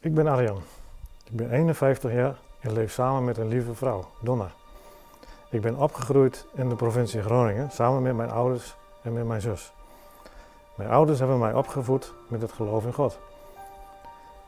[0.00, 0.60] Ik ben Arjan.
[1.24, 4.50] Ik ben 51 jaar en leef samen met een lieve vrouw, Donna.
[5.50, 9.72] Ik ben opgegroeid in de provincie Groningen samen met mijn ouders en met mijn zus.
[10.74, 13.18] Mijn ouders hebben mij opgevoed met het geloof in God.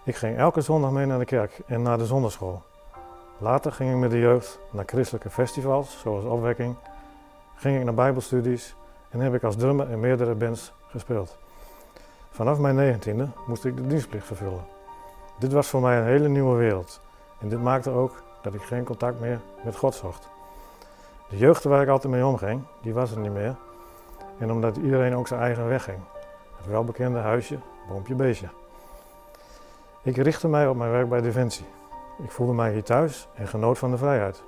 [0.04, 2.62] Ik ging elke zondag mee naar de kerk en naar de zondagschool.
[3.38, 6.74] Later ging ik met de jeugd naar christelijke festivals, zoals Opwekking,
[7.56, 8.74] ging ik naar bijbelstudies
[9.08, 11.38] en heb ik als drummer in meerdere bands gespeeld.
[12.30, 14.78] Vanaf mijn negentiende moest ik de dienstplicht vervullen.
[15.41, 17.01] Dit was voor mij een hele nieuwe wereld
[17.39, 20.29] en dit maakte ook dat ik geen contact meer met God zocht.
[21.29, 23.57] De jeugd waar ik altijd mee omging, die was er niet meer.
[24.39, 25.98] En omdat iedereen ook zijn eigen weg ging.
[26.57, 27.59] Het welbekende huisje,
[27.89, 28.48] boompje, beestje.
[30.03, 31.67] Ik richtte mij op mijn werk bij Defensie.
[32.23, 34.43] Ik voelde mij hier thuis en genoot van de vrijheid.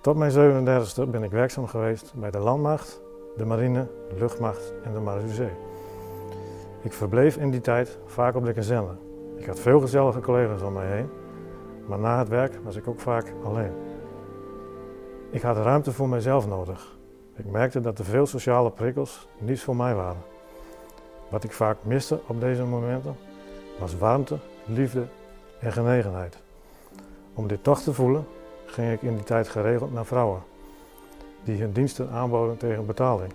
[0.00, 3.00] Tot mijn 37e ben ik werkzaam geweest bij de Landmacht,
[3.36, 5.56] de Marine, de Luchtmacht en de Marechaussee.
[6.82, 9.08] Ik verbleef in die tijd vaak op de kazerne.
[9.40, 11.10] Ik had veel gezellige collega's om mij heen,
[11.86, 13.72] maar na het werk was ik ook vaak alleen.
[15.30, 16.98] Ik had ruimte voor mijzelf nodig.
[17.36, 20.22] Ik merkte dat de veel sociale prikkels niets voor mij waren.
[21.28, 23.16] Wat ik vaak miste op deze momenten
[23.78, 25.06] was warmte, liefde
[25.60, 26.38] en genegenheid.
[27.34, 28.26] Om dit toch te voelen
[28.66, 30.42] ging ik in die tijd geregeld naar vrouwen
[31.44, 33.32] die hun diensten aanboden tegen betaling.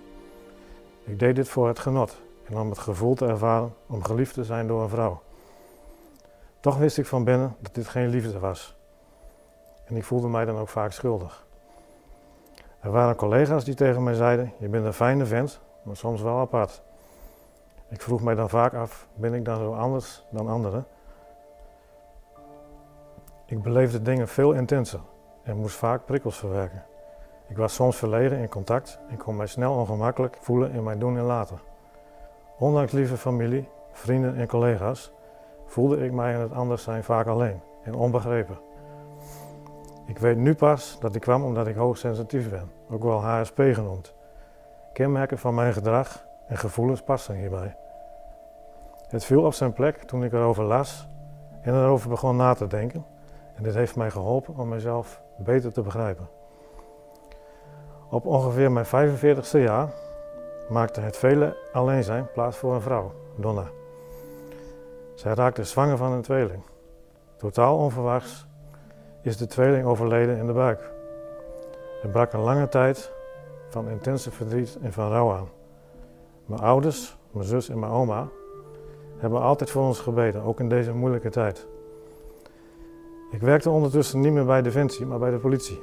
[1.04, 4.44] Ik deed dit voor het genot en om het gevoel te ervaren om geliefd te
[4.44, 5.22] zijn door een vrouw.
[6.66, 8.78] Toch wist ik van binnen dat dit geen liefde was.
[9.86, 11.48] En ik voelde mij dan ook vaak schuldig.
[12.80, 16.38] Er waren collega's die tegen mij zeiden: Je bent een fijne vent, maar soms wel
[16.38, 16.82] apart.
[17.90, 20.86] Ik vroeg mij dan vaak af: Ben ik dan zo anders dan anderen?
[23.46, 25.00] Ik beleefde dingen veel intenser
[25.44, 26.86] en moest vaak prikkels verwerken.
[27.48, 31.18] Ik was soms verlegen in contact en kon mij snel ongemakkelijk voelen in mijn doen
[31.18, 31.60] en laten.
[32.58, 35.14] Ondanks lieve familie, vrienden en collega's
[35.66, 38.58] voelde ik mij in het anders zijn vaak alleen en onbegrepen.
[40.06, 44.14] Ik weet nu pas dat ik kwam omdat ik hoogsensitief ben, ook wel HSP genoemd.
[44.94, 47.76] Kenmerken van mijn gedrag en gevoelens passen hierbij.
[49.08, 51.08] Het viel op zijn plek toen ik erover las
[51.62, 53.06] en erover begon na te denken
[53.56, 56.28] en dit heeft mij geholpen om mezelf beter te begrijpen.
[58.10, 59.90] Op ongeveer mijn 45ste jaar
[60.70, 63.68] maakte het vele alleen zijn plaats voor een vrouw, Donna.
[65.16, 66.62] Zij raakte zwanger van een tweeling.
[67.38, 68.48] Totaal onverwachts
[69.22, 70.94] is de tweeling overleden in de buik.
[72.04, 73.12] Er brak een lange tijd
[73.70, 75.48] van intense verdriet en van rouw aan.
[76.46, 78.28] Mijn ouders, mijn zus en mijn oma
[79.18, 81.68] hebben altijd voor ons gebeden, ook in deze moeilijke tijd.
[83.32, 85.82] Ik werkte ondertussen niet meer bij Defensie, maar bij de politie.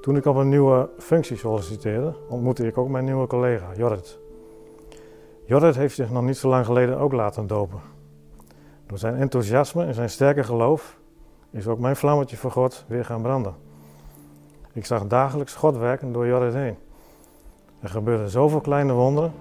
[0.00, 4.18] Toen ik op een nieuwe functie solliciteerde, ontmoette ik ook mijn nieuwe collega, Jorrit.
[5.46, 7.80] Jorrit heeft zich nog niet zo lang geleden ook laten dopen.
[8.86, 10.98] Door zijn enthousiasme en zijn sterke geloof
[11.50, 13.54] is ook mijn vlammetje voor God weer gaan branden.
[14.72, 16.76] Ik zag dagelijks God werken door Jorrit heen.
[17.80, 19.32] Er gebeurden zoveel kleine wonderen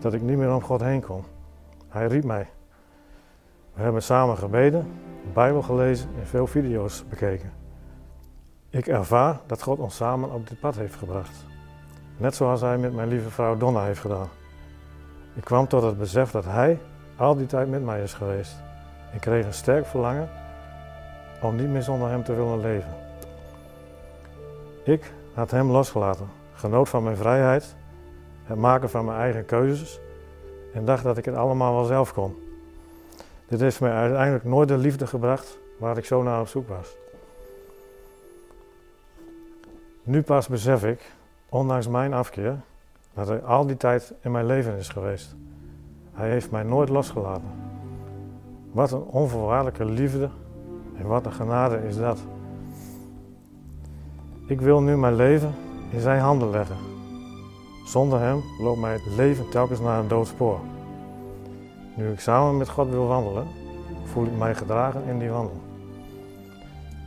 [0.00, 1.24] dat ik niet meer om God heen kon.
[1.88, 2.48] Hij riep mij.
[3.74, 4.82] We hebben samen gebeden,
[5.22, 7.52] de Bijbel gelezen en veel video's bekeken.
[8.70, 11.44] Ik ervaar dat God ons samen op dit pad heeft gebracht.
[12.16, 14.28] Net zoals Hij met mijn lieve vrouw Donna heeft gedaan.
[15.34, 16.78] Ik kwam tot het besef dat Hij
[17.16, 18.54] al die tijd met mij is geweest.
[19.12, 20.28] Ik kreeg een sterk verlangen
[21.42, 22.94] om niet meer zonder Hem te willen leven.
[24.84, 27.76] Ik had Hem losgelaten, genoot van mijn vrijheid,
[28.44, 30.00] het maken van mijn eigen keuzes
[30.72, 32.36] en dacht dat ik het allemaal wel zelf kon.
[33.48, 36.96] Dit heeft mij uiteindelijk nooit de liefde gebracht waar ik zo naar op zoek was.
[40.02, 41.12] Nu pas besef ik,
[41.48, 42.56] ondanks mijn afkeer,
[43.14, 45.36] dat hij al die tijd in mijn leven is geweest.
[46.12, 47.48] Hij heeft mij nooit losgelaten.
[48.72, 50.28] Wat een onvoorwaardelijke liefde
[50.96, 52.18] en wat een genade is dat.
[54.46, 55.54] Ik wil nu mijn leven
[55.90, 56.76] in zijn handen leggen.
[57.84, 60.58] Zonder hem loopt mij het leven telkens naar een doodspoor.
[61.96, 63.46] Nu ik samen met God wil wandelen,
[64.04, 65.60] voel ik mij gedragen in die wandel.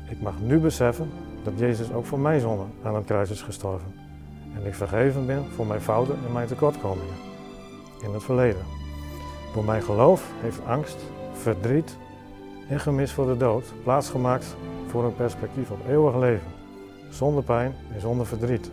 [0.10, 1.10] Ik mag nu beseffen
[1.44, 4.07] dat Jezus ook voor mijn zonde aan het kruis is gestorven.
[4.58, 7.16] En ik vergeven ben voor mijn fouten en mijn tekortkomingen
[8.02, 8.66] in het verleden.
[9.54, 10.98] Door mijn geloof heeft angst,
[11.34, 11.98] verdriet
[12.70, 14.56] en gemis voor de dood plaatsgemaakt
[14.88, 16.52] voor een perspectief op eeuwig leven,
[17.10, 18.72] zonder pijn en zonder verdriet.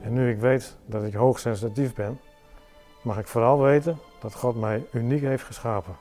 [0.00, 2.20] En nu ik weet dat ik hoogsensitief ben,
[3.02, 5.96] mag ik vooral weten dat God mij uniek heeft geschapen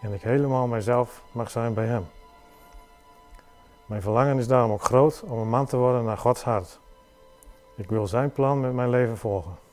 [0.00, 2.06] en ik helemaal mijzelf mag zijn bij Hem.
[3.86, 6.80] Mijn verlangen is daarom ook groot om een man te worden naar Gods hart.
[7.78, 9.67] Ik wil Zijn plan met mijn leven volgen.